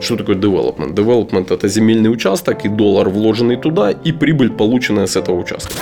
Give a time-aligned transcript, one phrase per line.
[0.00, 0.94] Что такое development?
[0.94, 5.74] Development– это земельный участок и доллар, вложенный туда, и прибыль, полученная с этого участка.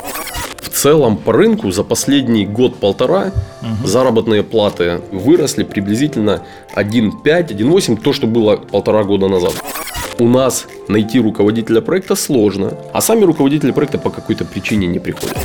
[0.61, 3.87] В целом по рынку за последний год-полтора угу.
[3.87, 6.41] заработные платы выросли приблизительно
[6.75, 9.53] 1,5-1,8, то, что было полтора года назад.
[10.19, 15.37] У нас найти руководителя проекта сложно, а сами руководители проекта по какой-то причине не приходят.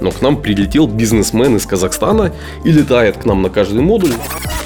[0.00, 2.32] Но к нам прилетел бизнесмен из Казахстана
[2.64, 4.12] и летает к нам на каждый модуль.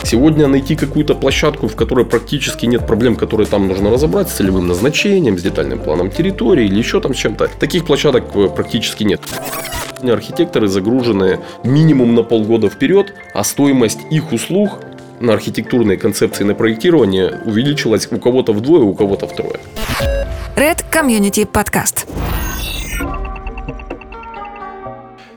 [0.05, 4.67] Сегодня найти какую-то площадку, в которой практически нет проблем, которые там нужно разобрать с целевым
[4.67, 7.49] назначением, с детальным планом территории или еще там с чем-то.
[7.58, 9.22] Таких площадок э, практически нет.
[10.03, 14.81] Архитекторы загружены минимум на полгода вперед, а стоимость их услуг
[15.21, 19.59] на архитектурные концепции на проектирование увеличилась у кого-то вдвое, у кого-то втрое.
[20.57, 22.07] Red Community Podcast.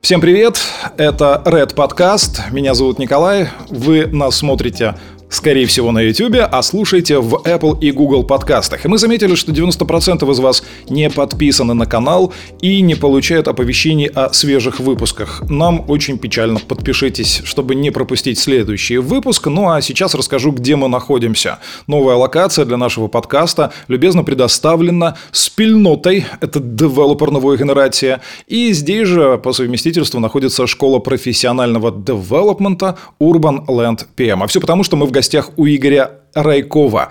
[0.02, 0.60] Всем привет,
[0.98, 4.96] это Red Podcast, меня зовут Николай, вы нас смотрите
[5.30, 8.86] скорее всего, на YouTube, а слушайте в Apple и Google подкастах.
[8.86, 14.08] И мы заметили, что 90% из вас не подписаны на канал и не получают оповещений
[14.08, 15.44] о свежих выпусках.
[15.50, 16.60] Нам очень печально.
[16.60, 19.48] Подпишитесь, чтобы не пропустить следующий выпуск.
[19.48, 21.60] Ну а сейчас расскажу, где мы находимся.
[21.88, 26.26] Новая локация для нашего подкаста любезно предоставлена спильнотой.
[26.42, 28.20] Это девелопер новой генерации.
[28.48, 34.44] И здесь же по совместительству находится школа профессионального девелопмента Urban Land PM.
[34.44, 37.10] А все потому, что мы в гостях у Игоря Райкова.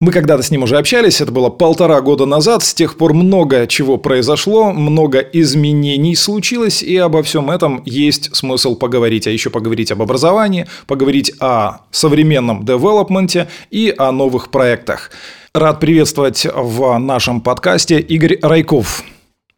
[0.00, 3.66] Мы когда-то с ним уже общались, это было полтора года назад, с тех пор много
[3.66, 9.92] чего произошло, много изменений случилось, и обо всем этом есть смысл поговорить, а еще поговорить
[9.92, 15.10] об образовании, поговорить о современном девелопменте и о новых проектах.
[15.54, 19.04] Рад приветствовать в нашем подкасте Игорь Райков.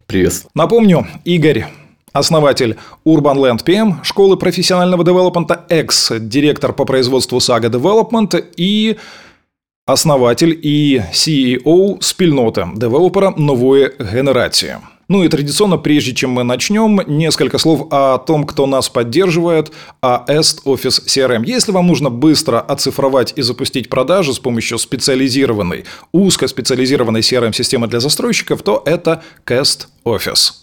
[0.06, 0.45] Привет.
[0.55, 1.67] Напомню, Игорь
[2.12, 8.96] Основатель Urban Land PM, школы профессионального девелопмента, экс-директор по производству Saga Development и
[9.86, 14.77] основатель и CEO спільноти девелопера нової генерации.
[15.08, 20.25] Ну и традиционно, прежде чем мы начнем, несколько слов о том, кто нас поддерживает, о
[20.28, 21.44] Est Office CRM.
[21.44, 28.62] Если вам нужно быстро оцифровать и запустить продажи с помощью специализированной, узкоспециализированной CRM-системы для застройщиков,
[28.62, 30.62] то это Cast Office.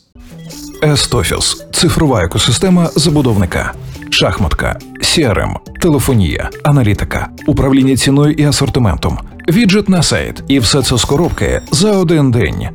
[0.83, 3.73] Естофіс цифрова екосистема забудовника,
[4.09, 11.05] шахматка, CRM, телефонія, аналітика, управління ціною і асортиментом, віджит на сайт, і все це з
[11.05, 12.67] коробки за один день.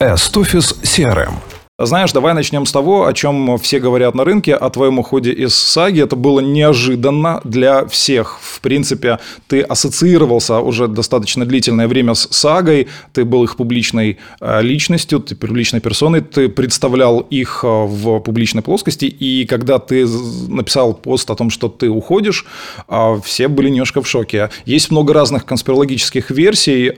[0.00, 1.32] Естофіс CRM–
[1.84, 5.52] Знаешь, давай начнем с того, о чем все говорят на рынке, о твоем уходе из
[5.56, 6.00] саги.
[6.00, 8.38] Это было неожиданно для всех.
[8.40, 14.62] В принципе, ты ассоциировался уже достаточно длительное время с сагой, ты был их публичной э,
[14.62, 20.06] личностью, ты публичной персоной, ты представлял их э, в публичной плоскости, и когда ты
[20.48, 22.46] написал пост о том, что ты уходишь,
[22.88, 24.50] э, все были немножко в шоке.
[24.66, 26.92] Есть много разных конспирологических версий.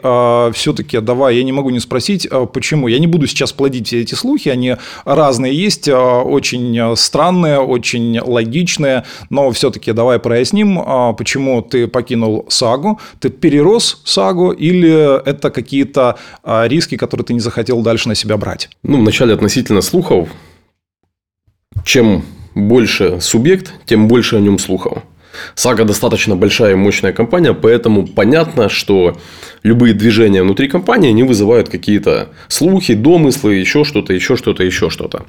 [0.53, 2.89] Все-таки давай, я не могу не спросить, почему.
[2.89, 4.74] Я не буду сейчас плодить все эти слухи, они
[5.05, 12.47] разные есть, а, очень странные, очень логичные, но все-таки давай проясним, а, почему ты покинул
[12.49, 18.15] сагу, ты перерос сагу или это какие-то а, риски, которые ты не захотел дальше на
[18.15, 18.69] себя брать?
[18.83, 20.29] Ну, вначале относительно слухов,
[21.85, 22.25] чем
[22.55, 25.03] больше субъект, тем больше о нем слухов.
[25.55, 29.17] Сага достаточно большая и мощная компания, поэтому понятно, что
[29.63, 35.25] любые движения внутри компании не вызывают какие-то слухи, домыслы, еще что-то, еще что-то, еще что-то.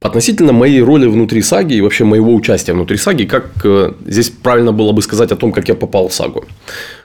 [0.00, 4.72] Относительно моей роли внутри саги и вообще моего участия внутри саги, как э, здесь правильно
[4.72, 6.44] было бы сказать о том, как я попал в сагу.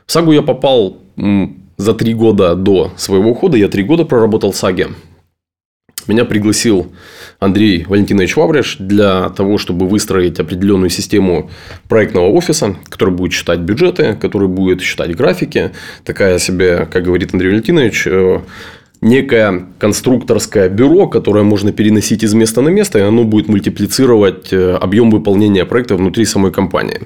[0.06, 0.98] В сагу я попал
[1.78, 3.58] за три года до своего ухода.
[3.58, 4.90] Я три года проработал в саге.
[6.08, 6.92] Меня пригласил
[7.40, 11.50] Андрей Валентинович Вавриш для того, чтобы выстроить определенную систему
[11.90, 15.72] проектного офиса, который будет считать бюджеты, который будет считать графики.
[16.04, 18.40] Такая себе, как говорит Андрей Валентинович, э,
[19.02, 24.76] некое конструкторское бюро, которое можно переносить из места на место, и оно будет мультиплицировать э,
[24.76, 27.02] объем выполнения проекта внутри самой компании.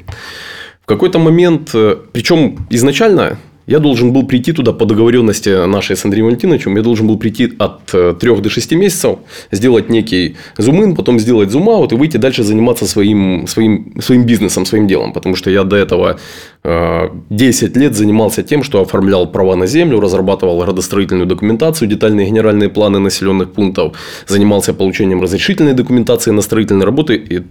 [0.82, 3.38] В какой-то момент, э, причем изначально
[3.70, 6.76] я должен был прийти туда по договоренности нашей с Андреем Валентиновичем.
[6.76, 9.20] Я должен был прийти от 3 э, до 6 месяцев,
[9.52, 14.88] сделать некий зум потом сделать зум-аут и выйти дальше заниматься своим, своим, своим бизнесом, своим
[14.88, 15.14] делом.
[15.14, 16.20] Потому что я до этого
[16.64, 22.70] 10 э, лет занимался тем, что оформлял права на землю, разрабатывал градостроительную документацию, детальные генеральные
[22.70, 23.94] планы населенных пунктов,
[24.28, 27.44] занимался получением разрешительной документации на строительные работы и,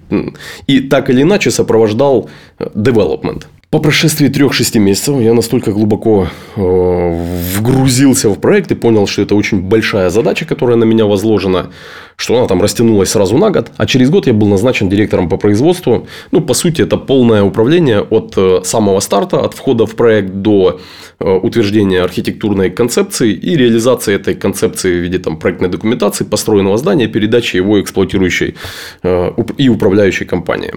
[0.66, 2.28] и так или иначе сопровождал
[2.58, 3.44] э, development.
[3.70, 7.24] По прошествии трех-шести месяцев я настолько глубоко э,
[7.58, 11.70] вгрузился в проект и понял, что это очень большая задача, которая на меня возложена,
[12.16, 13.70] что она там растянулась сразу на год.
[13.76, 16.06] А через год я был назначен директором по производству.
[16.30, 20.80] Ну, по сути, это полное управление от э, самого старта, от входа в проект до
[21.20, 27.06] э, утверждения архитектурной концепции и реализации этой концепции в виде там, проектной документации, построенного здания,
[27.06, 28.54] передачи его эксплуатирующей
[29.02, 30.72] э, и управляющей компании.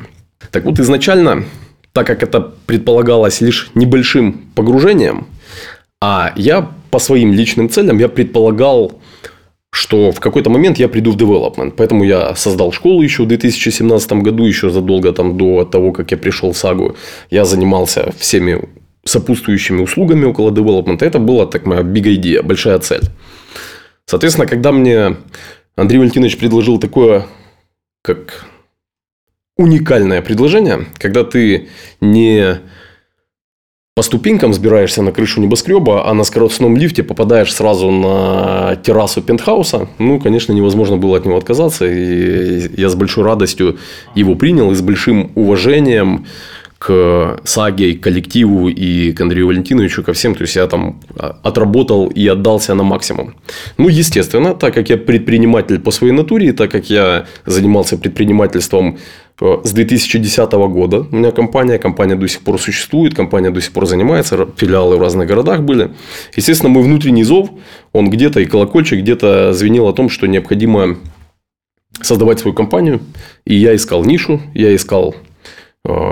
[0.51, 1.45] Так вот, изначально
[1.93, 5.27] так как это предполагалось лишь небольшим погружением,
[6.01, 8.99] а я по своим личным целям я предполагал,
[9.71, 11.73] что в какой-то момент я приду в development.
[11.77, 16.17] Поэтому я создал школу еще в 2017 году, еще задолго там до того, как я
[16.17, 16.95] пришел в САГУ.
[17.29, 18.67] Я занимался всеми
[19.05, 21.03] сопутствующими услугами около development.
[21.03, 23.03] Это была так моя big idea, большая цель.
[24.05, 25.15] Соответственно, когда мне
[25.75, 27.25] Андрей Валентинович предложил такое,
[28.03, 28.45] как
[29.61, 31.69] уникальное предложение, когда ты
[32.01, 32.59] не
[33.93, 39.89] по ступенькам сбираешься на крышу небоскреба, а на скоростном лифте попадаешь сразу на террасу пентхауса,
[39.99, 41.85] ну, конечно, невозможно было от него отказаться.
[41.85, 43.77] И я с большой радостью
[44.15, 46.25] его принял и с большим уважением
[46.79, 50.33] к саге, к коллективу и к Андрею Валентиновичу, ко всем.
[50.35, 50.99] То есть, я там
[51.43, 53.35] отработал и отдался на максимум.
[53.77, 58.97] Ну, естественно, так как я предприниматель по своей натуре, так как я занимался предпринимательством
[59.41, 63.87] с 2010 года у меня компания, компания до сих пор существует, компания до сих пор
[63.87, 65.91] занимается, филиалы в разных городах были.
[66.35, 67.49] Естественно, мой внутренний зов,
[67.91, 70.97] он где-то и колокольчик где-то звенел о том, что необходимо
[72.01, 72.99] создавать свою компанию.
[73.45, 75.15] И я искал нишу, я искал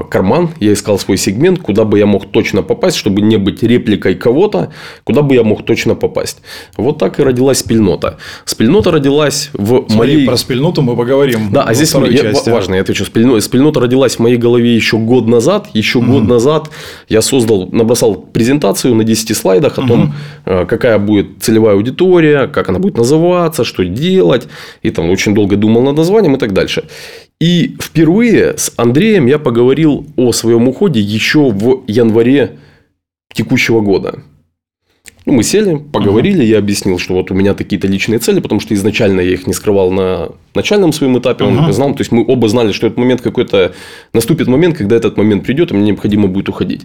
[0.10, 4.16] карман, я искал свой сегмент, куда бы я мог точно попасть, чтобы не быть репликой
[4.16, 4.74] кого-то,
[5.04, 6.42] куда бы я мог точно попасть.
[6.78, 8.18] Вот так и родилась спильнота.
[8.46, 10.28] Спильнота родилась в Смотри, моей...
[10.28, 11.52] про спильноту мы поговорим.
[11.52, 13.06] Да, а здесь я, важно, я отвечу.
[13.06, 15.68] Спильнота, спильнота родилась в моей голове еще год назад.
[15.74, 16.14] Еще угу.
[16.14, 16.70] год назад
[17.08, 20.14] я создал, набросал презентацию на 10 слайдах о том,
[20.46, 24.48] э, какая будет целевая аудитория, как она будет называться, что делать.
[24.82, 26.86] И там очень долго думал над названием и так дальше.
[27.40, 32.58] И впервые с Андреем я поговорил о своем уходе еще в январе
[33.34, 34.24] текущего года.
[35.26, 36.50] Ну, мы сели, поговорили, uh-huh.
[36.50, 39.54] я объяснил, что вот у меня такие-то личные цели, потому что изначально я их не
[39.54, 41.72] скрывал на начальном своем этапе, он uh-huh.
[41.72, 43.74] знал, то есть мы оба знали, что этот момент какой-то
[44.12, 46.82] наступит момент, когда этот момент придет, и мне необходимо будет уходить.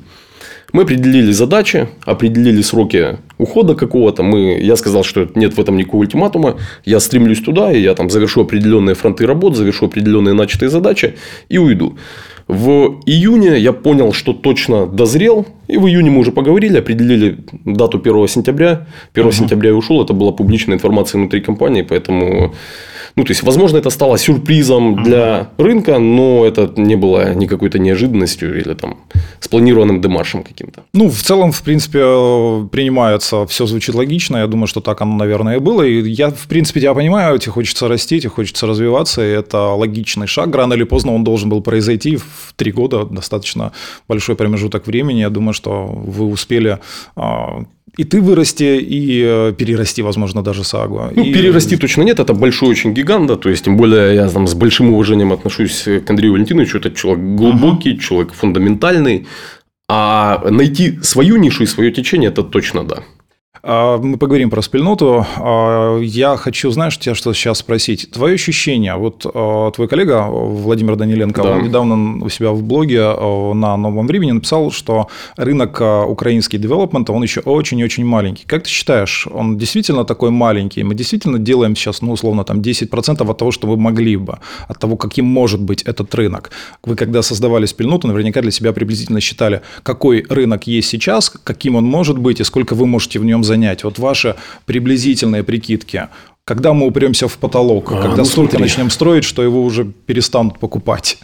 [0.73, 4.23] Мы определили задачи, определили сроки ухода какого-то.
[4.23, 6.57] Мы, я сказал, что нет в этом никакого ультиматума.
[6.85, 11.15] Я стремлюсь туда, и я там завершу определенные фронты работ, завершу определенные начатые задачи
[11.49, 11.97] и уйду.
[12.47, 15.47] В июне я понял, что точно дозрел.
[15.67, 18.87] И в июне мы уже поговорили, определили дату 1 сентября.
[19.15, 19.33] 1 угу.
[19.33, 20.03] сентября я ушел.
[20.03, 22.53] Это была публичная информация внутри компании, поэтому
[23.17, 27.79] ну, то есть, возможно, это стало сюрпризом для рынка, но это не было ни какой-то
[27.79, 28.97] неожиданностью или там
[29.39, 30.83] спланированным демаршем каким-то.
[30.93, 32.01] Ну, в целом, в принципе,
[33.25, 34.39] принимается, все звучит логично.
[34.39, 35.83] Я думаю, что так оно, наверное, и было.
[35.83, 40.27] И я, в принципе, тебя понимаю, тебе хочется расти, тебе хочется развиваться, и это логичный
[40.27, 40.55] шаг.
[40.55, 43.73] Рано или поздно он должен был произойти в три года, достаточно
[44.09, 45.21] большой промежуток времени.
[45.21, 46.79] Я думаю, что вы успели
[47.17, 47.65] а,
[47.99, 51.01] и ты вырасти, и э, перерасти, возможно, даже сагу.
[51.15, 51.33] Ну, и...
[51.33, 54.55] перерасти точно нет, это большой очень гигант, да, то есть, тем более, я там с
[54.55, 58.01] большим уважением отношусь к Андрею Валентиновичу, это человек глубокий, uh-huh.
[58.01, 59.27] человек фундаментальный,
[59.89, 63.05] а найти свою нишу и свое течение, это точно да.
[63.67, 65.27] А, мы поговорим про спильноту.
[65.37, 68.11] А, я хочу, знаешь, тебя что сейчас спросить.
[68.11, 71.61] Твое ощущение, вот а, твой коллега Владимир Даниленко, да.
[71.63, 73.03] недавно у себя в блоге
[73.55, 78.45] на Новом времени написал, что рынок украинский девелопмента, он еще очень-очень маленький.
[78.47, 80.83] Как ты считаешь, он действительно такой маленький?
[80.83, 84.79] Мы действительно делаем сейчас, ну, условно, там 10% от того, что мы могли бы, от
[84.79, 86.51] того, каким может быть этот рынок.
[86.85, 91.85] Вы, когда создавали спильноту, наверняка для себя приблизительно считали, какой рынок есть сейчас, каким он
[91.85, 93.85] может быть и сколько вы можете в нем занять занять?
[93.85, 94.35] Вот ваши
[94.67, 96.09] приблизительные прикидки.
[96.45, 98.65] Когда мы упремся в потолок, а, когда ну, столько смотри.
[98.65, 101.19] начнем строить, что его уже перестанут покупать?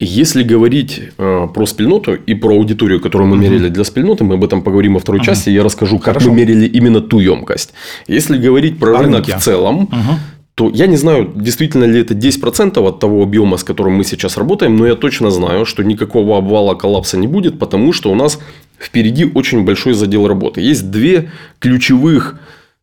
[0.00, 3.42] Если говорить э, про спильноту и про аудиторию, которую мы угу.
[3.42, 5.26] мерили для спильноты, мы об этом поговорим во второй угу.
[5.26, 5.50] части.
[5.50, 6.30] Я расскажу, как Хорошо.
[6.30, 7.72] мы мерили именно ту емкость.
[8.08, 9.38] Если говорить про О рынок рынке.
[9.38, 10.18] в целом, угу.
[10.54, 14.36] то я не знаю, действительно ли это 10% от того объема, с которым мы сейчас
[14.36, 18.38] работаем, но я точно знаю, что никакого обвала, коллапса не будет, потому что у нас
[18.78, 20.60] впереди очень большой задел работы.
[20.60, 22.38] Есть две ключевых,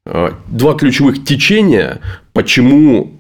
[0.06, 2.02] э, два ключевых течения,
[2.34, 3.14] почему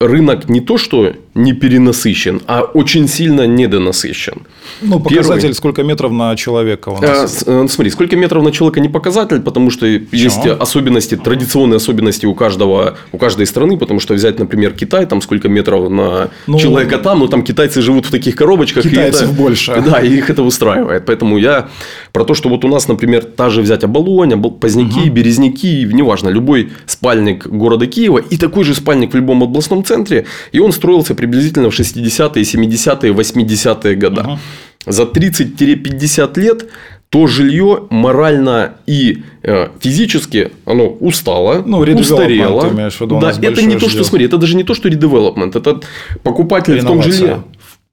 [0.00, 4.42] рынок не то, что не перенасыщен, а очень сильно недонасыщен.
[4.82, 5.54] Ну, показатель, Первый...
[5.54, 7.44] сколько метров на человека у нас?
[7.46, 10.08] А, смотри, сколько метров на человека не показатель, потому что Почему?
[10.12, 15.22] есть особенности, традиционные особенности у каждого, у каждой страны, потому что взять, например, Китай, там
[15.22, 18.82] сколько метров на ну, человека там, но там китайцы живут в таких коробочках.
[18.82, 19.82] Китайцев это, больше.
[19.92, 21.06] Да, и их это устраивает.
[21.06, 21.68] Поэтому я
[22.12, 25.10] про то, что вот у нас, например, та же взять Оболонь, Поздняки, угу.
[25.10, 30.60] Березники, неважно, любой спальник города Киева и такой же спальник в любом областном центре, и
[30.60, 34.20] он строился приблизительно в 60-е, 70-е, 80-е годы.
[34.20, 34.38] Угу.
[34.86, 36.64] За 30-50 лет
[37.10, 42.68] то жилье морально и э, физически оно устало, ну, устарело.
[42.72, 45.54] Имеешь в виду, да, это не то, что смотри, это даже не то, что редевелопмент,
[45.54, 45.80] это
[46.22, 47.44] покупатель в том жилье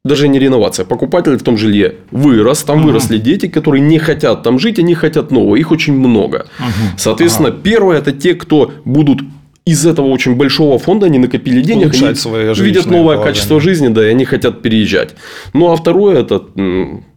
[0.06, 2.88] даже не реновация, покупатель в том жилье вырос, там угу.
[2.88, 6.48] выросли дети, которые не хотят там жить, они хотят нового, их очень много.
[6.60, 6.98] Угу.
[6.98, 7.58] Соответственно, ага.
[7.62, 9.20] первое это те, кто будут
[9.70, 13.26] из этого очень большого фонда они накопили денег, Улучшать они видят новое положение.
[13.26, 15.16] качество жизни, да, и они хотят переезжать.
[15.54, 16.44] Ну а второе это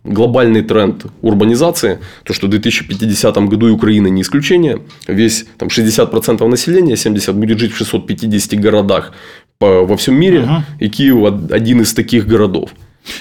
[0.04, 6.46] глобальный тренд урбанизации, то, что в 2050 году и Украина не исключение, весь там 60%
[6.46, 9.12] населения, 70% будет жить в 650 городах
[9.60, 10.52] во всем мире, угу.
[10.80, 12.70] и Киев один из таких городов.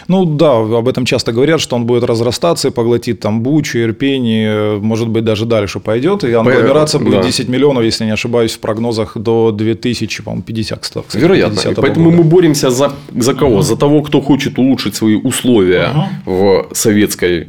[0.07, 4.79] Ну да, об этом часто говорят, что он будет разрастаться и поглотит там Бучу, Ирпень,
[4.79, 6.23] может быть, даже дальше пойдет.
[6.23, 7.05] И агломерация По...
[7.05, 7.27] будет да.
[7.27, 11.17] 10 миллионов, если не ошибаюсь, в прогнозах до 2050, кстати.
[11.17, 11.55] Вероятно.
[11.55, 12.17] 50 Поэтому года.
[12.17, 13.55] мы боремся за, за кого?
[13.55, 13.61] Угу.
[13.61, 15.89] За того, кто хочет улучшить свои условия
[16.25, 16.31] угу.
[16.31, 17.47] в советской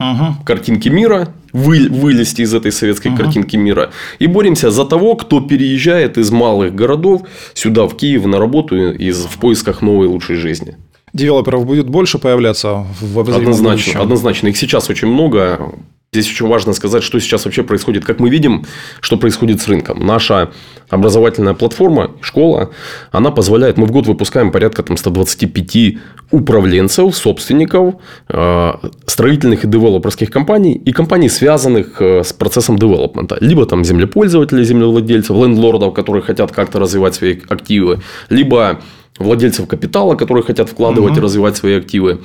[0.00, 0.44] угу.
[0.44, 3.18] картинке мира, вы, вылезти из этой советской угу.
[3.18, 3.90] картинки мира.
[4.18, 7.22] И боремся за того, кто переезжает из малых городов
[7.54, 10.76] сюда, в Киев, на работу из, в поисках новой лучшей жизни.
[11.12, 14.00] Девелоперов будет больше появляться в Однозначно, будущем?
[14.00, 14.48] однозначно.
[14.48, 15.72] Их сейчас очень много.
[16.10, 18.04] Здесь очень важно сказать, что сейчас вообще происходит.
[18.06, 18.64] Как мы видим,
[19.00, 20.06] что происходит с рынком.
[20.06, 20.50] Наша
[20.88, 22.70] образовательная платформа, школа,
[23.12, 23.76] она позволяет...
[23.76, 25.98] Мы в год выпускаем порядка там, 125
[26.30, 27.96] управленцев, собственников,
[28.30, 28.72] э,
[29.04, 33.36] строительных и девелоперских компаний и компаний, связанных э, с процессом девелопмента.
[33.42, 38.00] Либо там землепользователей, землевладельцев, лендлордов, которые хотят как-то развивать свои активы,
[38.30, 38.80] либо
[39.18, 41.20] владельцев капитала, которые хотят вкладывать угу.
[41.20, 42.20] и развивать свои активы.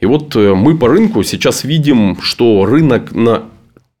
[0.00, 3.44] И вот э, мы по рынку сейчас видим, что рынок на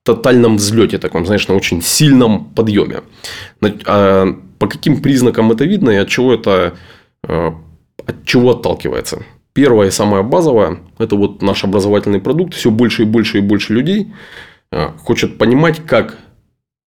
[0.02, 3.00] тотальном взлете, таком, знаешь, на очень сильном подъеме.
[3.86, 4.26] А
[4.58, 6.74] по каким признакам это видно и от чего это
[7.24, 7.50] э,
[8.06, 9.24] от чего отталкивается?
[9.52, 12.54] Первое и самое базовое– это вот наш образовательный продукт.
[12.54, 14.12] Все больше и больше и больше людей
[14.70, 16.18] э, хочет понимать, как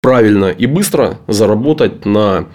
[0.01, 2.47] правильно и быстро заработать на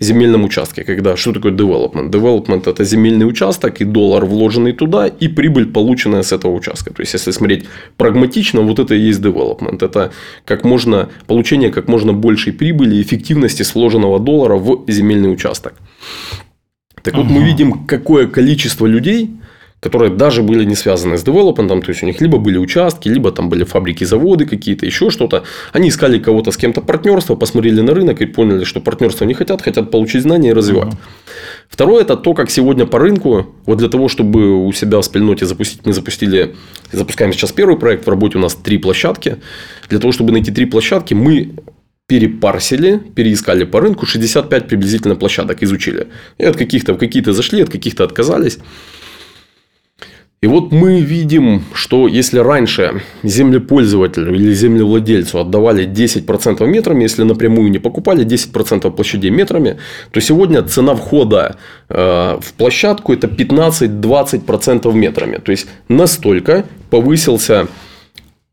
[0.00, 2.10] земельном участке, когда что такое development?
[2.10, 6.92] Development– это земельный участок и доллар, вложенный туда, и прибыль, полученная с этого участка.
[6.92, 7.66] То есть, если смотреть
[7.96, 9.84] прагматично, вот это и есть development.
[9.84, 10.10] Это
[10.44, 15.74] как можно, получение как можно большей прибыли и эффективности с вложенного доллара в земельный участок.
[17.02, 19.30] Так вот, мы видим, какое количество людей
[19.80, 23.32] которые даже были не связаны с девелопментом, то есть у них либо были участки, либо
[23.32, 25.44] там были фабрики, заводы какие-то, еще что-то.
[25.72, 29.62] Они искали кого-то с кем-то партнерство, посмотрели на рынок и поняли, что партнерство не хотят,
[29.62, 30.92] хотят получить знания и развивать.
[31.68, 35.46] Второе это то, как сегодня по рынку, вот для того, чтобы у себя в спильноте
[35.46, 36.54] запустить, мы запустили,
[36.92, 39.36] запускаем сейчас первый проект, в работе у нас три площадки.
[39.88, 41.52] Для того, чтобы найти три площадки, мы
[42.06, 46.08] перепарсили, переискали по рынку 65 приблизительно площадок, изучили.
[46.38, 48.58] И от каких-то в какие-то зашли, от каких-то отказались.
[50.42, 57.70] И вот мы видим, что если раньше землепользователю или землевладельцу отдавали 10% метрами, если напрямую
[57.70, 59.76] не покупали 10% площадей метрами,
[60.10, 61.56] то сегодня цена входа
[61.90, 65.36] э, в площадку это 15-20% метрами.
[65.36, 67.68] То есть настолько повысился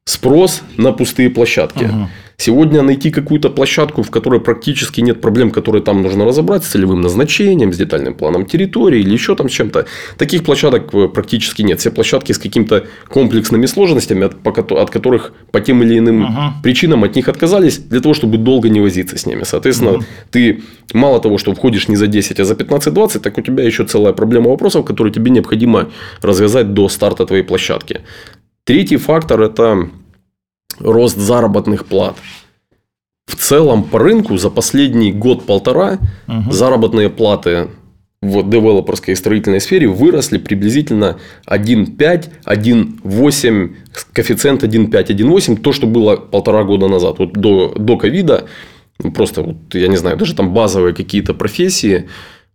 [0.04, 1.86] спрос на пустые площадки.
[1.86, 2.10] Ага.
[2.40, 7.02] Сегодня найти какую-то площадку, в которой практически нет проблем, которые там нужно разобрать с целевым
[7.02, 9.88] назначением, с детальным планом территории или еще там с чем-то.
[10.20, 11.80] Таких площадок э, практически нет.
[11.80, 17.04] Все площадки с какими-то комплексными сложностями, от, от которых по тем или иным uh причинам
[17.04, 19.44] от них отказались, для того, чтобы долго не возиться с ними.
[19.44, 20.62] Соответственно, uh ты
[20.94, 24.14] мало того, что входишь не за 10, а за 15-20, так у тебя еще целая
[24.14, 25.90] проблема вопросов, которые тебе необходимо
[26.22, 28.02] развязать до старта твоей площадки.
[28.64, 29.90] Третий фактор– это
[30.80, 32.16] рост заработных плат.
[33.26, 36.52] В целом по рынку за последний год-полтора угу.
[36.52, 37.68] заработные платы
[38.22, 41.18] в девелоперской и строительной сфере выросли приблизительно
[41.48, 43.76] 1,5, 1,8,
[44.14, 48.48] коэффициент 1,5, 1,8, то, что было полтора года назад, вот до, до ковида,
[49.14, 52.08] просто, вот, я не знаю, даже там базовые какие-то профессии,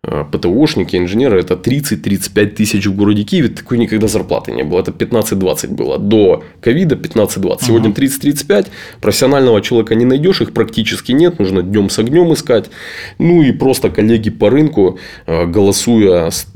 [0.04, 3.48] ПТОшники, инженеры, это 30-35 тысяч в городе Киеве.
[3.48, 4.80] Такой никогда зарплаты не было.
[4.80, 5.96] Это 15-20 было.
[5.96, 7.58] До ковида 15-20.
[7.62, 8.66] Сегодня 30-35.
[9.00, 11.38] Профессионального человека не найдешь, их практически нет.
[11.38, 12.68] Нужно днем с огнем искать.
[13.18, 16.48] Ну и просто коллеги по рынку, э, голосуя с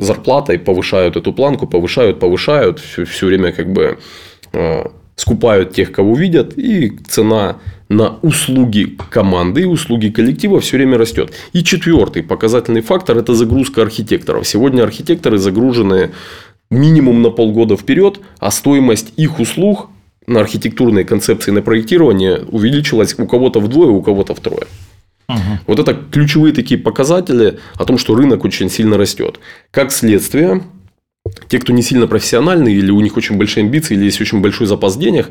[0.00, 2.80] зарплатой, повышают эту планку, повышают, повышают.
[2.80, 3.98] Все, все время как бы
[4.52, 4.84] э,
[5.20, 7.56] скупают тех, кого видят, и цена
[7.90, 11.32] на услуги команды и услуги коллектива все время растет.
[11.52, 14.48] И четвертый показательный фактор– это загрузка архитекторов.
[14.48, 16.12] Сегодня архитекторы загружены
[16.70, 19.90] минимум на полгода вперед, а стоимость их услуг
[20.26, 24.66] на архитектурные концепции на проектирование увеличилась у кого-то вдвое, у кого-то втрое.
[25.28, 25.58] Угу.
[25.66, 29.38] Вот это ключевые такие показатели о том, что рынок очень сильно растет.
[29.70, 30.62] Как следствие,
[31.48, 34.66] те, кто не сильно профессиональный, или у них очень большие амбиции, или есть очень большой
[34.66, 35.28] запас денег,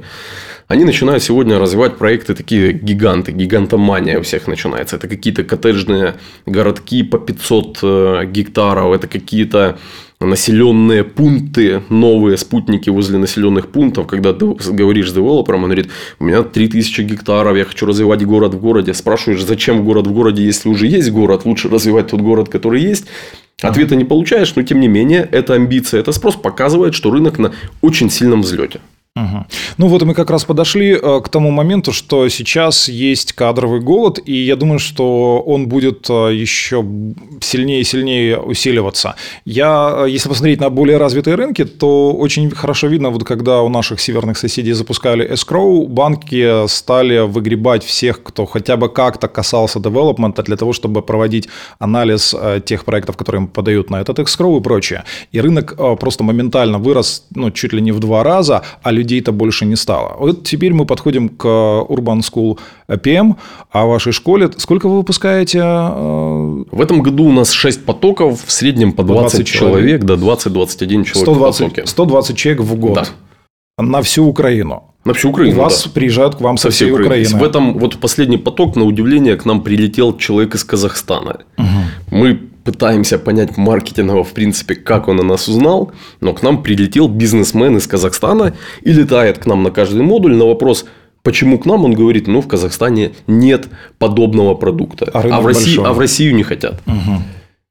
[0.68, 4.98] они начинают сегодня развивать проекты такие гиганты, гигантомания у всех начинается.
[4.98, 6.16] Это какие-то коттеджные
[6.46, 9.80] городки по 500 э, гектаров, это какие-то
[10.26, 16.26] населенные пункты, новые спутники возле населенных пунктов, когда ты говоришь с девелопером, он говорит, у
[16.26, 18.94] меня 3000 гектаров, я хочу развивать город в городе.
[18.94, 23.06] Спрашиваешь, зачем город в городе, если уже есть город, лучше развивать тот город, который есть.
[23.62, 27.54] Ответа не получаешь, но тем не менее, эта амбиция, это спрос показывает, что рынок на
[27.82, 28.80] очень сильном взлете.
[29.16, 29.46] Угу.
[29.78, 34.20] Ну вот мы как раз подошли э, к тому моменту, что сейчас есть кадровый голод,
[34.24, 36.86] и я думаю, что он будет э, еще
[37.42, 39.16] сильнее и сильнее усиливаться.
[39.46, 43.70] Я, э, если посмотреть на более развитые рынки, то очень хорошо видно, вот когда у
[43.70, 50.44] наших северных соседей запускали escrow, банки стали выгребать всех, кто хотя бы как-то касался девелопмента
[50.44, 51.50] для того, чтобы проводить
[51.80, 52.36] анализ
[52.66, 55.04] тех проектов, которые им подают на этот escrow и прочее.
[55.32, 59.66] И рынок просто моментально вырос ну, чуть ли не в два раза, а людей-то больше
[59.66, 60.16] не стало.
[60.20, 63.36] Вот теперь мы подходим к Urban School PM,
[63.72, 65.60] а вашей школе сколько вы выпускаете?
[65.60, 70.16] Э, в этом году у нас 6 потоков, в среднем по 20, 20 человек, до
[70.16, 71.88] 20-21 человек 120, в потоке.
[71.88, 72.94] 120 человек в год.
[72.94, 73.84] Да.
[73.84, 74.84] На всю Украину.
[75.06, 75.56] На всю Украину.
[75.56, 75.92] У вас да.
[75.94, 77.06] приезжают к вам со, со всей Украины.
[77.08, 77.40] Украины.
[77.40, 81.40] В этом вот последний поток, на удивление, к нам прилетел человек из Казахстана.
[81.58, 82.18] Угу.
[82.18, 87.08] Мы пытаемся понять маркетингово, в принципе, как он о нас узнал, но к нам прилетел
[87.08, 90.86] бизнесмен из Казахстана и летает к нам на каждый модуль на вопрос,
[91.22, 91.84] Почему к нам?
[91.84, 95.10] Он говорит, ну, в Казахстане нет подобного продукта.
[95.14, 96.82] А, а, в, России, а в Россию не хотят.
[96.88, 97.22] Угу.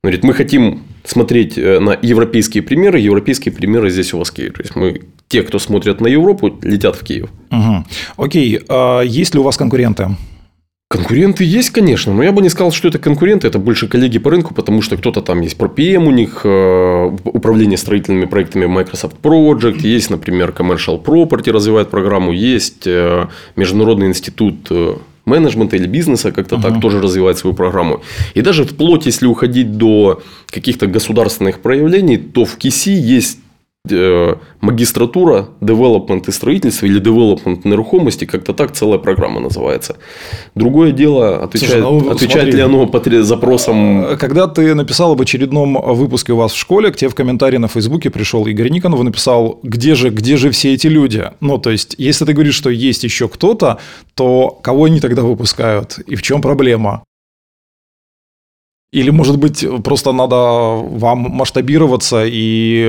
[0.05, 2.99] Говорит, мы хотим смотреть э, на европейские примеры.
[2.99, 4.53] Европейские примеры здесь у вас в Киеве.
[4.53, 7.31] То есть, мы, те, кто смотрят на Европу, летят в Киев.
[7.51, 7.85] Угу.
[8.19, 8.61] Окей.
[8.69, 10.11] А есть ли у вас конкуренты?
[10.99, 14.31] Конкуренты есть, конечно, но я бы не сказал, что это конкуренты, это больше коллеги по
[14.31, 19.15] рынку, потому что кто-то там есть про PM у них, э, управление строительными проектами Microsoft
[19.23, 26.33] Project, есть, например, Commercial Property развивает программу, есть э, Международный институт э, менеджмента или бизнеса
[26.33, 26.63] как-то uh-huh.
[26.63, 28.03] так тоже развивает свою программу.
[28.35, 33.39] И даже вплоть, если уходить до каких-то государственных проявлений, то в КИСИ есть
[33.91, 39.97] Э, магистратура, девелопмент и строительство или девелопмент нерухомости, как-то так целая программа называется.
[40.55, 44.05] Другое дело, отвечает, Слушай, ну, отвечает смотри, ли оно по запросам...
[44.05, 47.59] Э, когда ты написал об очередном выпуске у вас в школе, к тебе в комментарии
[47.59, 51.31] на Фейсбуке пришел Игорь Никонов и написал, где же, где же все эти люди?
[51.41, 53.79] Ну, то есть, если ты говоришь, что есть еще кто-то,
[54.15, 55.99] то кого они тогда выпускают?
[56.07, 57.05] И в чем проблема?
[58.91, 62.87] Или, может быть, просто надо вам масштабироваться и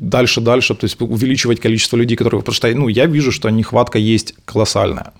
[0.00, 2.40] дальше-дальше, э, то есть увеличивать количество людей, которые...
[2.40, 5.12] Потому что ну, я вижу, что нехватка есть колоссальная.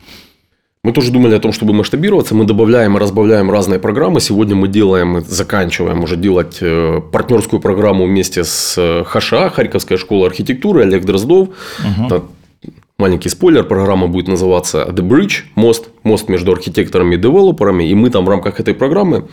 [0.83, 2.35] Мы тоже думали о том, чтобы масштабироваться.
[2.35, 4.21] Мы добавляем и разбавляем разные программы.
[4.21, 10.83] Сегодня мы делаем, заканчиваем уже делать э, партнерскую программу вместе с ХША, Харьковская школа архитектуры,
[10.83, 11.49] Олег Дроздов.
[11.49, 12.23] Угу.
[13.01, 17.85] Маленький спойлер, программа будет называться The Bridge, мост, мост между архитекторами и девелоперами.
[17.85, 19.29] И мы там в рамках этой программы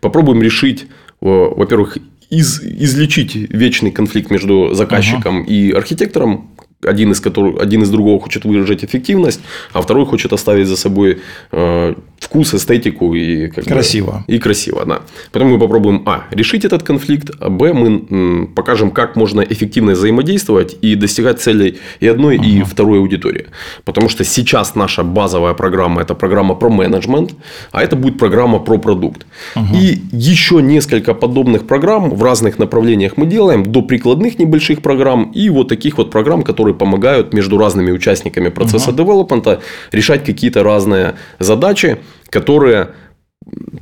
[0.00, 0.86] попробуем решить,
[1.20, 1.98] во-первых,
[2.30, 5.48] из, излечить вечный конфликт между заказчиком uh-huh.
[5.48, 6.48] и архитектором,
[6.82, 9.40] один из которых один из другого хочет выражать эффективность,
[9.72, 11.20] а второй хочет оставить за собой
[11.52, 14.24] э, вкус, эстетику и как красиво.
[14.26, 15.00] Бы, и красиво, да.
[15.32, 19.92] Потом мы попробуем а решить этот конфликт, а б мы м, покажем, как можно эффективно
[19.92, 22.44] взаимодействовать и достигать целей и одной, угу.
[22.44, 23.46] и второй аудитории.
[23.84, 27.34] Потому что сейчас наша базовая программа это программа про менеджмент,
[27.72, 29.26] а это будет программа про продукт.
[29.56, 29.74] Угу.
[29.74, 35.50] И еще несколько подобных программ в разных направлениях мы делаем до прикладных небольших программ и
[35.50, 38.98] вот таких вот программ, которые помогают между разными участниками процесса угу.
[38.98, 39.60] девелопмента
[39.92, 41.98] решать какие-то разные задачи
[42.30, 42.90] которые,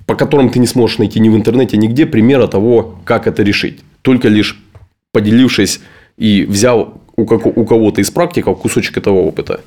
[0.06, 3.80] по которым ты не сможешь найти ни в интернете, нигде примера того, как это решить.
[4.02, 4.60] Только лишь
[5.12, 5.80] поделившись
[6.16, 9.60] и взяв у, у кого-то из практиков кусочек этого опыта.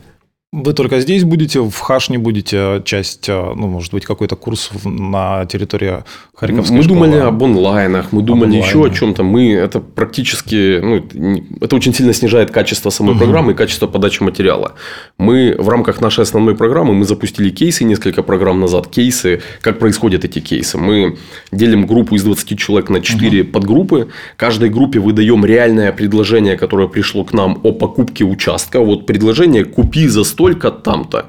[0.54, 4.70] Вы только здесь будете, в Хаш не будете часть, э, ну, может быть, какой-то курс
[4.84, 6.04] на территории
[6.36, 7.00] Харьковской Мы школы?
[7.00, 8.68] думали об онлайнах, мы думали онлайне.
[8.68, 9.24] еще о чем-то.
[9.24, 14.74] Мы это практически, ну, это очень сильно снижает качество самой программы и качество подачи материала.
[15.18, 18.88] Мы в рамках нашей основной программы мы запустили кейсы несколько программ назад.
[18.88, 20.78] Кейсы, как происходят эти кейсы.
[20.78, 21.18] Мы
[21.54, 24.10] делим группу из 20 человек на 4 подгруппы.
[24.36, 28.82] Каждой группе выдаем реальное предложение, которое пришло к нам о покупке участка.
[28.82, 31.26] Вот предложение купи за столько там-то.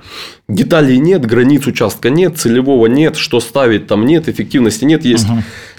[0.48, 5.04] Деталей нет, границ участка нет, целевого нет, что ставить там нет, эффективности нет.
[5.04, 5.26] Есть,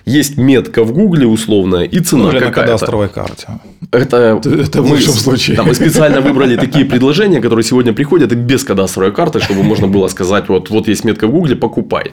[0.05, 2.61] есть метка в гугле условная и цена Ну, или на какая-то.
[2.73, 3.47] кадастровой карте.
[3.91, 5.57] Это, Это в лучшем случае.
[5.57, 9.87] Да, мы специально выбрали такие предложения, которые сегодня приходят и без кадастровой карты, чтобы можно
[9.87, 12.11] было сказать, вот, вот есть метка в гугле, покупай.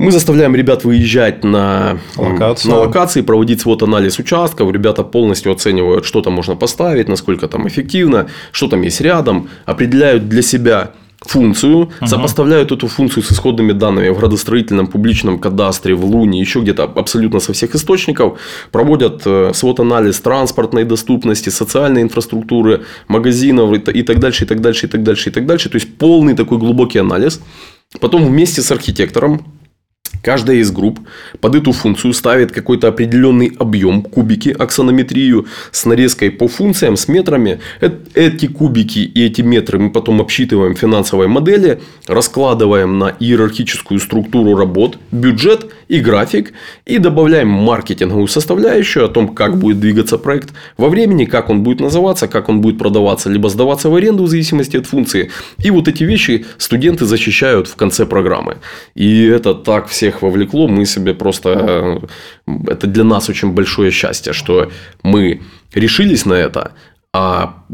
[0.00, 2.72] Мы заставляем ребят выезжать на Локацию.
[2.72, 4.72] на локации, проводить свод анализ участков.
[4.72, 10.26] Ребята полностью оценивают, что там можно поставить, насколько там эффективно, что там есть рядом, определяют
[10.26, 16.40] для себя функцию, сопоставляют эту функцию с исходными данными в градостроительном публичном кадастре, в Луне,
[16.40, 18.38] еще где-то абсолютно со всех источников,
[18.72, 24.88] проводят э, свод-анализ транспортной доступности, социальной инфраструктуры, магазинов и так дальше, и так дальше, и
[24.88, 25.68] так дальше, и так дальше.
[25.68, 27.42] То есть полный такой глубокий анализ.
[28.00, 29.59] Потом вместе с архитектором
[30.22, 31.00] Каждая из групп
[31.40, 37.60] под эту функцию ставит какой-то определенный объем, кубики, аксонометрию с нарезкой по функциям, с метрами.
[38.14, 44.56] Эти кубики и эти метры мы потом обсчитываем в финансовой модели, раскладываем на иерархическую структуру
[44.56, 46.52] работ, бюджет и график
[46.84, 51.80] и добавляем маркетинговую составляющую о том, как будет двигаться проект во времени, как он будет
[51.80, 55.30] называться, как он будет продаваться, либо сдаваться в аренду в зависимости от функции.
[55.64, 58.58] И вот эти вещи студенты защищают в конце программы.
[58.94, 62.00] И это так всех вовлекло, мы себе просто...
[62.46, 64.70] э, Это для нас очень большое счастье, что
[65.02, 65.40] мы
[65.74, 66.72] решились на это,
[67.12, 67.64] а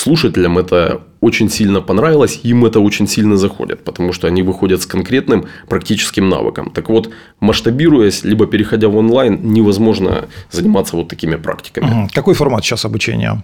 [0.00, 4.86] слушателям это очень сильно понравилось, им это очень сильно заходит, потому что они выходят с
[4.86, 6.70] конкретным практическим навыком.
[6.70, 7.10] Так вот,
[7.40, 12.08] масштабируясь, либо переходя в онлайн, невозможно заниматься вот такими практиками.
[12.14, 13.42] Какой формат сейчас обучения?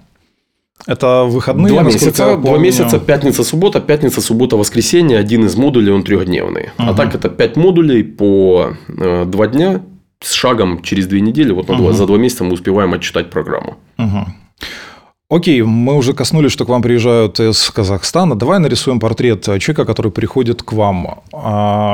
[0.87, 5.19] Это выходные, два месяца, два месяца, пятница, суббота, пятница, суббота, воскресенье.
[5.19, 6.71] Один из модулей, он трехдневный.
[6.77, 9.81] А так это пять модулей по э, два дня
[10.21, 11.53] с шагом через две недели.
[11.53, 13.77] Вот на два- за два месяца мы успеваем отчитать программу.
[13.97, 14.35] Мгм.
[15.35, 18.37] Окей, мы уже коснулись, что к вам приезжают из Казахстана.
[18.37, 21.23] Давай нарисуем портрет человека, который приходит к вам.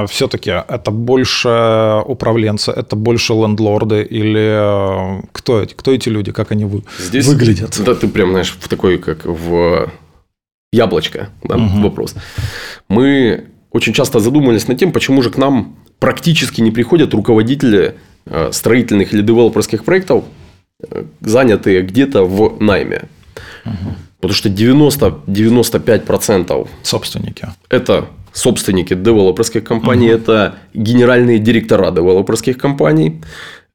[0.09, 6.53] все-таки это больше управленцы, это больше лендлорды или э, кто эти, кто эти люди, как
[6.53, 7.81] они вы- Здесь выглядят?
[7.83, 9.89] Да, ты прям, знаешь, в такой, как в
[10.73, 11.83] яблочко да, Мгм.
[11.83, 12.15] вопрос.
[12.89, 17.95] Мы очень часто задумались над тем, почему же к нам практически не приходят руководители
[18.27, 20.25] э, строительных или девелоперских проектов,
[20.91, 23.05] э, занятые где-то в найме.
[24.21, 27.49] Потому что 90-95% Собственники.
[27.69, 33.23] это собственники девелоперских компаний, это генеральные директора девелоперских компаний,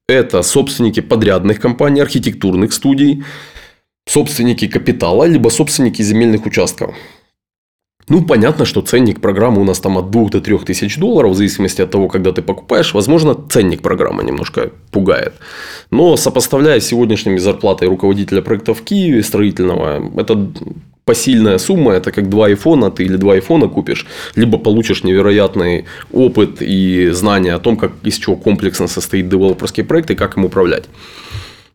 [0.07, 3.23] это собственники подрядных компаний, архитектурных студий,
[4.07, 6.95] собственники капитала, либо собственники земельных участков.
[8.09, 11.35] Ну, понятно, что ценник программы у нас там от 2 до 3 тысяч долларов, в
[11.35, 12.93] зависимости от того, когда ты покупаешь.
[12.93, 15.33] Возможно, ценник программы немножко пугает.
[15.91, 20.51] Но сопоставляя с сегодняшними зарплатой руководителя проекта в Киеве строительного, это
[21.05, 26.61] посильная сумма, это как два айфона, ты или два айфона купишь, либо получишь невероятный опыт
[26.61, 30.85] и знания о том, как, из чего комплексно состоит девелоперский проект и как им управлять.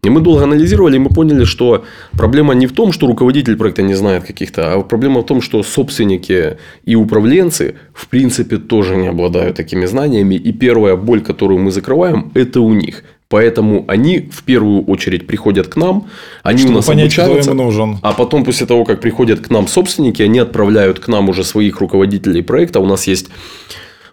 [0.03, 3.83] И мы долго анализировали, и мы поняли, что проблема не в том, что руководитель проекта
[3.83, 9.09] не знает каких-то, а проблема в том, что собственники и управленцы, в принципе, тоже не
[9.09, 10.37] обладают такими знаниями.
[10.37, 13.05] И первая боль, которую мы закрываем, это у них.
[13.29, 16.07] Поэтому они в первую очередь приходят к нам,
[16.43, 17.99] они у Чтобы нас понять, кто обучаются, им нужен.
[18.03, 21.81] а потом, после того, как приходят к нам собственники, они отправляют к нам уже своих
[21.81, 22.81] руководителей проекта.
[22.81, 23.29] У нас есть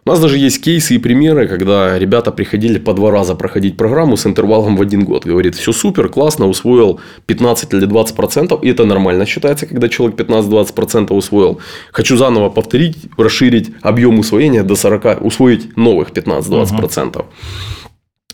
[0.07, 4.15] у нас даже есть кейсы и примеры, когда ребята приходили по два раза проходить программу
[4.15, 5.25] с интервалом в один год.
[5.25, 8.63] Говорит, все супер, классно, усвоил 15 или 20 процентов.
[8.63, 11.59] И это нормально считается, когда человек 15-20 процентов усвоил.
[11.91, 17.25] Хочу заново повторить, расширить объем усвоения до 40, усвоить новых 15-20 процентов.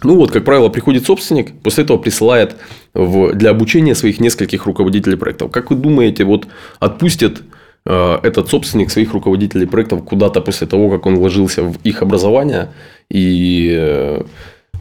[0.04, 2.56] Ну вот, как правило, приходит собственник, после этого присылает
[2.94, 5.50] в, для обучения своих нескольких руководителей проектов.
[5.50, 6.46] Как вы думаете, вот
[6.80, 7.42] отпустит э,
[7.86, 12.70] этот собственник своих руководителей проектов куда-то после того, как он вложился в их образование
[13.10, 14.24] и э,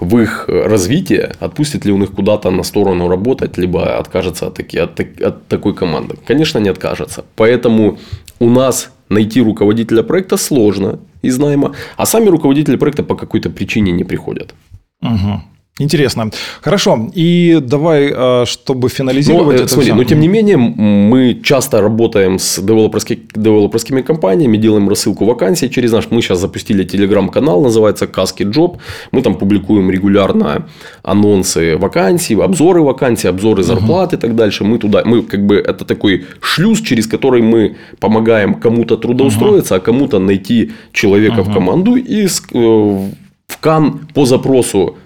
[0.01, 4.79] в их развитие, отпустит ли он их куда-то на сторону работать, либо откажется от, таки,
[4.79, 6.17] от, от такой команды?
[6.27, 7.25] Конечно, не откажется.
[7.37, 7.99] Поэтому
[8.41, 13.93] у нас найти руководителя проекта сложно из найма, а сами руководители проекта по какой-то причине
[13.93, 14.55] не приходят.
[15.01, 15.43] Мгм.
[15.79, 16.31] Интересно.
[16.61, 17.09] Хорошо.
[17.15, 19.95] И давай, э, чтобы финализировать но, это смотри, все.
[19.95, 25.93] но тем не менее, мы часто работаем с девелоперски, девелоперскими компаниями, делаем рассылку вакансий через
[25.93, 26.11] наш.
[26.11, 28.77] Мы сейчас запустили телеграм-канал, называется Каски Job.
[29.13, 30.67] Мы там публикуем регулярно
[31.03, 34.19] анонсы вакансий, обзоры вакансий, обзоры зарплат uh-huh.
[34.19, 34.65] и так дальше.
[34.65, 39.79] Мы туда, мы как бы это такой шлюз, через который мы помогаем кому-то трудоустроиться, uh-huh.
[39.79, 41.51] а кому-то найти человека uh-huh.
[41.51, 43.09] в команду и э,
[43.47, 45.02] в Кан по запросу Э,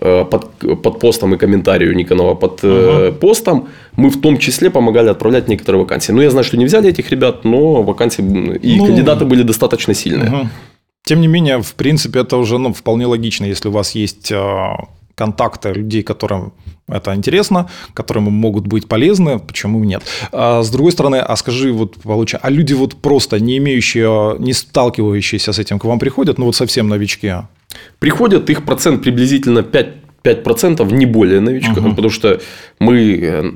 [0.00, 3.12] под, под постом и комментарию Никонова под uh-huh.
[3.12, 6.12] постом, мы в том числе помогали отправлять некоторые вакансии.
[6.12, 8.22] Ну, я знаю, что не взяли этих ребят, но вакансии
[8.62, 10.30] и ну, кандидаты были достаточно сильные.
[10.30, 10.46] Uh-huh.
[11.04, 14.76] Тем не менее, в принципе, это уже ну, вполне логично, если у вас есть э,
[15.14, 16.52] контакты людей, которым
[16.88, 20.02] это интересно, которым могут быть полезны, почему нет.
[20.30, 24.52] А с другой стороны, а скажи, вот получается, а люди вот просто не имеющие, не
[24.52, 27.32] сталкивающиеся с этим к вам приходят, ну вот совсем новички,
[27.98, 29.88] Приходят их процент приблизительно 5,
[30.22, 31.90] 5% не более новичков, угу.
[31.90, 32.40] потому что
[32.78, 33.50] мы э,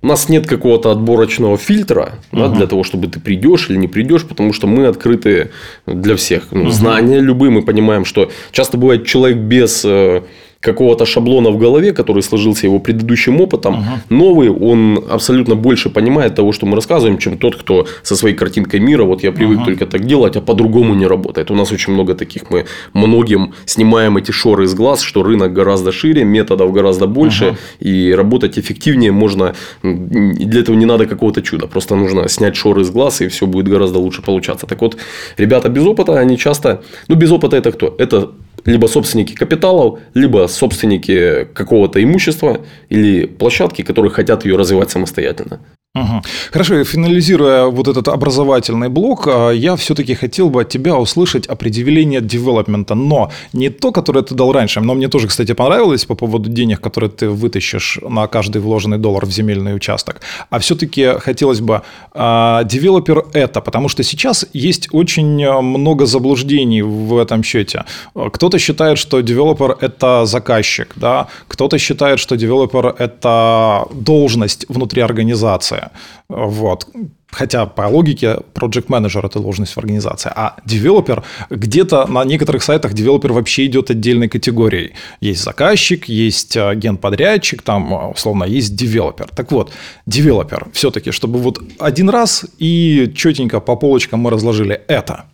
[0.00, 2.40] у нас нет какого-то отборочного фильтра угу.
[2.40, 5.50] да, для того, чтобы ты придешь или не придешь, потому что мы открыты
[5.86, 6.48] для всех.
[6.52, 6.70] Ну, угу.
[6.70, 10.22] Знания любые, мы понимаем, что часто бывает человек без э,
[10.60, 13.74] какого-то шаблона в голове, который сложился его предыдущим опытом.
[13.74, 14.16] Угу.
[14.16, 18.80] Новый, он абсолютно больше понимает того, что мы рассказываем, чем тот, кто со своей картинкой
[18.80, 19.66] мира, вот я привык угу.
[19.66, 21.50] только так делать, а по-другому не работает.
[21.50, 25.92] У нас очень много таких, мы многим снимаем эти шоры из глаз, что рынок гораздо
[25.92, 27.56] шире, методов гораздо больше, угу.
[27.78, 29.54] и работать эффективнее можно.
[29.82, 33.68] Для этого не надо какого-то чуда, просто нужно снять шоры из глаз, и все будет
[33.68, 34.66] гораздо лучше получаться.
[34.66, 34.96] Так вот,
[35.36, 37.94] ребята без опыта, они часто, ну без опыта это кто?
[37.98, 38.30] Это
[38.68, 45.60] либо собственники капиталов, либо собственники какого-то имущества или площадки, которые хотят ее развивать самостоятельно.
[45.94, 46.22] Угу.
[46.52, 52.20] Хорошо, финализируя вот этот образовательный блок, а, я все-таки хотел бы от тебя услышать определение
[52.20, 56.50] девелопмента, но не то, которое ты дал раньше, но мне тоже, кстати, понравилось по поводу
[56.50, 61.82] денег, которые ты вытащишь на каждый вложенный доллар в земельный участок, а все-таки хотелось бы,
[62.12, 67.84] а, девелопер это, потому что сейчас есть очень много заблуждений в этом счете.
[68.14, 75.90] Кто-то считает, что девелопер это заказчик, да, кто-то считает, что девелопер это должность внутри организации.
[76.28, 76.86] Вот.
[77.30, 82.94] Хотя по логике project менеджер это должность в организации, а девелопер где-то на некоторых сайтах
[82.94, 84.94] девелопер вообще идет отдельной категорией.
[85.20, 89.28] Есть заказчик, есть агент-подрядчик, там условно есть девелопер.
[89.28, 89.72] Так вот,
[90.06, 95.24] девелопер все-таки, чтобы вот один раз и четенько по полочкам мы разложили это.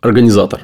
[0.00, 0.62] Организатор.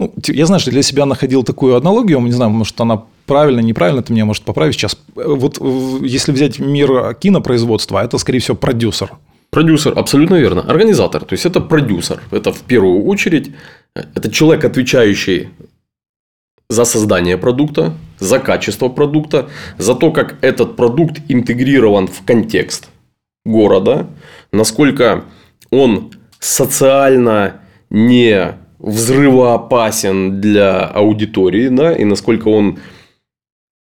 [0.00, 4.12] Ну, я что для себя находил такую аналогию, не знаю, может, она правильно, неправильно, ты
[4.12, 4.96] меня, может, поправить сейчас.
[5.14, 5.58] Вот
[6.02, 9.10] если взять мир кинопроизводства, это, скорее всего, продюсер.
[9.50, 10.62] Продюсер, абсолютно верно.
[10.62, 12.22] Организатор, то есть это продюсер.
[12.30, 13.50] Это в первую очередь,
[13.94, 15.48] это человек, отвечающий
[16.70, 22.88] за создание продукта, за качество продукта, за то, как этот продукт интегрирован в контекст
[23.44, 24.06] города,
[24.52, 25.24] насколько
[25.70, 32.78] он социально не взрывоопасен для аудитории, да, и насколько он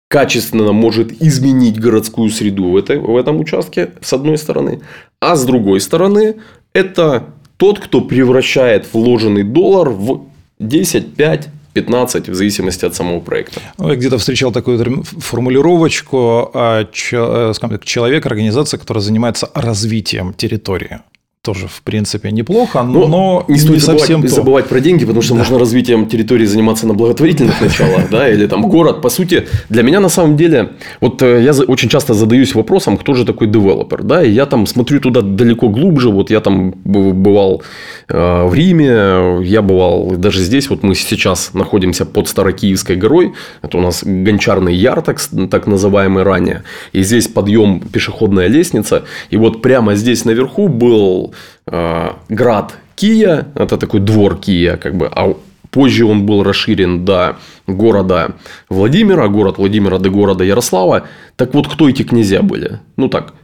[0.09, 4.81] качественно может изменить городскую среду в, этой, в этом участке, с одной стороны.
[5.21, 6.37] А с другой стороны,
[6.73, 7.27] это
[7.59, 10.27] тот, кто превращает вложенный доллар в
[10.59, 13.61] 10, 5, 15, в зависимости от самого проекта.
[13.79, 21.01] Я где-то встречал такую формулировочку э, человек, организация, которая занимается развитием территории
[21.49, 24.29] тоже, в принципе, неплохо, но, но не стоит не забывать, совсем то.
[24.29, 25.39] забывать про деньги, потому что да.
[25.39, 29.01] можно развитием территории заниматься на благотворительных началах, да, или там город.
[29.01, 33.15] По сути, для меня на самом деле, вот э, я очень часто задаюсь вопросом, кто
[33.15, 37.63] же такой девелопер, да, и я там смотрю туда далеко глубже, вот я там бывал
[38.09, 43.33] э, в Риме, я бывал даже здесь, вот мы сейчас находимся под Старокиевской горой,
[43.63, 45.19] это у нас гончарный яр, так,
[45.51, 51.33] так называемый ранее, и здесь подъем пешеходная лестница, и вот прямо здесь наверху был
[51.67, 55.35] э, град Кия, это такой двор Кия, как бы, а
[55.71, 58.37] позже он был расширен до города
[58.69, 61.07] Владимира, город Владимира до города Ярослава.
[61.37, 62.81] Так вот, кто эти князья были?
[62.97, 63.35] Ну так,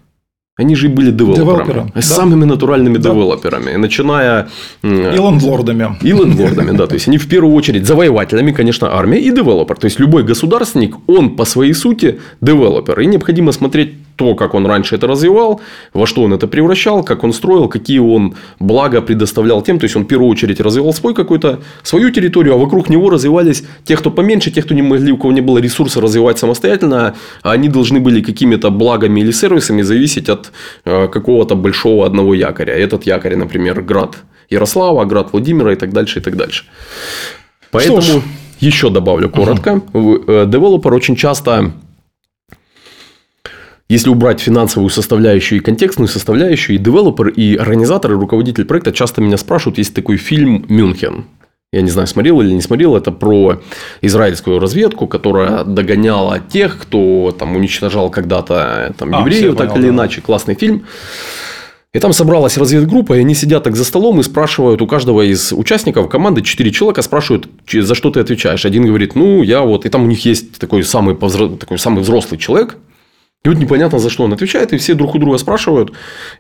[0.57, 1.45] они же были девелоперами.
[1.45, 2.01] Девелопером, да.
[2.01, 3.11] Самыми натуральными да.
[3.11, 3.77] девелоперами.
[3.77, 4.49] Начиная...
[4.83, 5.97] И лендлордами.
[6.03, 6.87] И лендлордами, да.
[6.87, 9.77] То есть, они в первую очередь завоевателями, конечно, армия и девелопер.
[9.77, 13.01] То есть, любой государственник, он по своей сути девелопер.
[13.01, 15.61] И необходимо смотреть то, как он раньше это развивал,
[15.93, 19.79] во что он это превращал, как он строил, какие он блага предоставлял тем.
[19.79, 23.65] То есть, он в первую очередь развивал свой какой-то, свою территорию, а вокруг него развивались
[23.85, 27.53] те, кто поменьше, те, кто не могли, у кого не было ресурса развивать самостоятельно, а
[27.53, 30.53] они должны были какими-то благами или сервисами зависеть от
[30.85, 32.73] э, какого-то большого одного якоря.
[32.73, 34.17] Этот якорь, например, град
[34.51, 36.65] Ярослава, град Владимира и так дальше, и так дальше.
[37.71, 38.03] Поэтому...
[38.03, 38.23] Что ж,
[38.61, 39.81] еще добавлю коротко.
[39.93, 40.47] Uh-huh.
[40.47, 41.73] Девелопер очень часто
[43.95, 49.21] если убрать финансовую составляющую и контекстную составляющую, и девелопер, и организатор, и руководитель проекта часто
[49.21, 51.27] меня спрашивают, есть такой фильм «Мюнхен».
[51.73, 52.97] Я не знаю, смотрел или не смотрел.
[52.97, 53.61] Это про
[54.01, 59.89] израильскую разведку, которая догоняла тех, кто там уничтожал когда-то там, а, евреев, так понял, или
[59.91, 59.95] да.
[59.95, 60.21] иначе.
[60.21, 60.87] Классный фильм.
[61.93, 65.53] И там собралась разведгруппа, и они сидят так за столом и спрашивают у каждого из
[65.53, 68.65] участников команды, четыре человека спрашивают, за что ты отвечаешь.
[68.65, 69.85] Один говорит, ну, я вот...
[69.87, 72.77] И там у них есть такой самый, такой самый взрослый человек,
[73.45, 75.91] и вот непонятно, за что он отвечает, и все друг у друга спрашивают.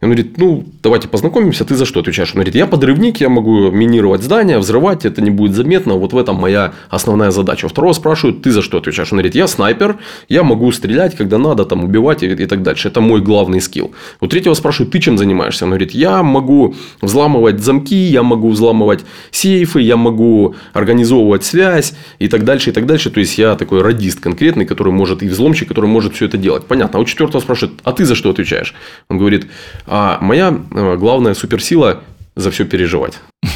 [0.00, 2.30] И он говорит, ну, давайте познакомимся, ты за что отвечаешь?
[2.30, 6.16] Он говорит, я подрывник, я могу минировать здания, взрывать, это не будет заметно, вот в
[6.16, 7.68] этом моя основная задача.
[7.68, 9.12] Второго спрашивают, ты за что отвечаешь?
[9.12, 9.98] Он говорит, я снайпер,
[10.30, 12.88] я могу стрелять, когда надо, там, убивать и, и так дальше.
[12.88, 13.92] Это мой главный скилл.
[14.20, 15.66] У третьего спрашивают, ты чем занимаешься?
[15.66, 22.28] Он говорит, я могу взламывать замки, я могу взламывать сейфы, я могу организовывать связь и
[22.28, 23.10] так дальше, и так дальше.
[23.10, 26.64] То есть, я такой радист конкретный, который может, и взломщик, который может все это делать.
[26.64, 26.98] Понятно понятно.
[26.98, 28.74] А у четвертого спрашивают, а ты за что отвечаешь?
[29.08, 29.46] Он говорит,
[29.86, 32.02] а моя э, главная суперсила
[32.36, 33.20] за все переживать.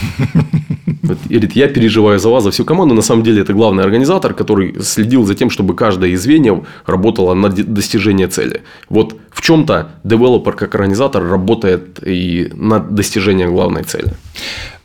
[1.30, 2.94] И говорит, я переживаю за вас, за всю команду.
[2.94, 7.34] На самом деле, это главный организатор, который следил за тем, чтобы каждое из звеньев работало
[7.34, 8.60] на достижение цели.
[8.90, 14.12] Вот в чем-то девелопер как организатор работает и над достижением главной цели.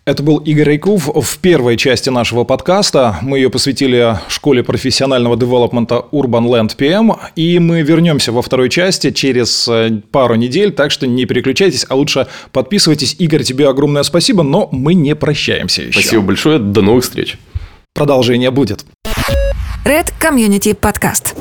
[0.06, 3.20] Это был Игорь Рейков в первой части нашего подкаста.
[3.22, 7.18] Мы ее посвятили школе профессионального девелопмента Urban Land PM.
[7.38, 11.96] И мы вернемся во второй части через э, пару недель, так что не переключайтесь, а
[11.96, 13.16] лучше подписывайтесь.
[13.18, 16.02] Игорь, тебе огромное спасибо, но мы не прощаемся еще.
[16.02, 17.38] Спасибо большое, до новых встреч.
[17.94, 18.84] Продолжение будет.
[19.86, 21.34] Red Community Podcast.